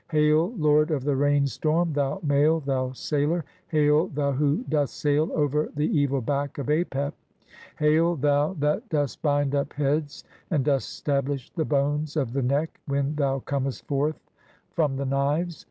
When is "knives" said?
15.05-15.59